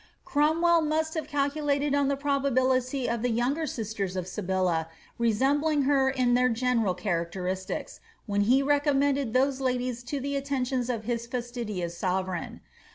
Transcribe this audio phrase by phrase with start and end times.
[0.25, 4.87] Cromwell must have calculated on the probability of the younger sisters of Sybilla
[5.19, 11.03] resembling her in their general characteristics, when be recommended those ladies to the attention of
[11.03, 12.61] his fiutidious sovereigo.